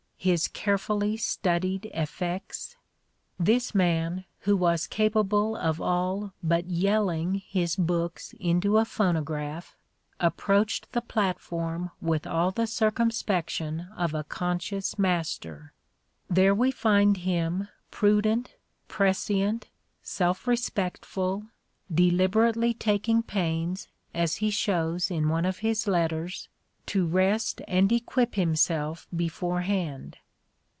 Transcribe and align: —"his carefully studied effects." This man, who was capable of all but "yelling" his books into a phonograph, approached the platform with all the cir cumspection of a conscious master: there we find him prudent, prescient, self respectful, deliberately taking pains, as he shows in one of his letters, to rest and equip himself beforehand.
—"his 0.31 0.47
carefully 0.47 1.17
studied 1.17 1.83
effects." 1.95 2.75
This 3.39 3.73
man, 3.73 4.23
who 4.41 4.55
was 4.55 4.85
capable 4.85 5.55
of 5.55 5.81
all 5.81 6.31
but 6.43 6.67
"yelling" 6.69 7.41
his 7.49 7.75
books 7.75 8.35
into 8.39 8.77
a 8.77 8.85
phonograph, 8.85 9.75
approached 10.19 10.91
the 10.91 11.01
platform 11.01 11.89
with 11.99 12.27
all 12.27 12.51
the 12.51 12.67
cir 12.67 12.91
cumspection 12.91 13.87
of 13.97 14.13
a 14.13 14.23
conscious 14.23 14.99
master: 14.99 15.73
there 16.29 16.53
we 16.53 16.69
find 16.69 17.17
him 17.17 17.67
prudent, 17.89 18.53
prescient, 18.87 19.69
self 20.03 20.45
respectful, 20.47 21.45
deliberately 21.91 22.75
taking 22.75 23.23
pains, 23.23 23.87
as 24.13 24.35
he 24.35 24.51
shows 24.51 25.09
in 25.09 25.29
one 25.29 25.45
of 25.47 25.57
his 25.65 25.87
letters, 25.87 26.47
to 26.87 27.05
rest 27.05 27.61
and 27.67 27.91
equip 27.91 28.33
himself 28.33 29.07
beforehand. 29.15 30.17